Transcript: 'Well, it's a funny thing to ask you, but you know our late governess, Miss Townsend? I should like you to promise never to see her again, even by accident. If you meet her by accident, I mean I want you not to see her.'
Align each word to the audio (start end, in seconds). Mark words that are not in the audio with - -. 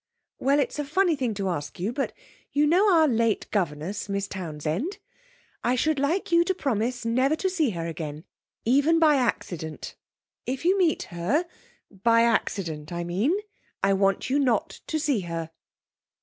'Well, 0.39 0.59
it's 0.59 0.79
a 0.79 0.83
funny 0.83 1.15
thing 1.15 1.35
to 1.35 1.49
ask 1.49 1.79
you, 1.79 1.93
but 1.93 2.11
you 2.51 2.65
know 2.65 2.91
our 2.91 3.07
late 3.07 3.45
governess, 3.51 4.09
Miss 4.09 4.27
Townsend? 4.27 4.97
I 5.63 5.75
should 5.75 5.99
like 5.99 6.31
you 6.31 6.43
to 6.45 6.55
promise 6.55 7.05
never 7.05 7.35
to 7.35 7.47
see 7.51 7.69
her 7.77 7.85
again, 7.85 8.23
even 8.65 8.97
by 8.97 9.17
accident. 9.17 9.95
If 10.47 10.65
you 10.65 10.75
meet 10.75 11.03
her 11.13 11.45
by 11.91 12.23
accident, 12.23 12.91
I 12.91 13.03
mean 13.03 13.37
I 13.83 13.93
want 13.93 14.27
you 14.27 14.39
not 14.39 14.71
to 14.87 14.99
see 14.99 15.19
her.' 15.19 15.51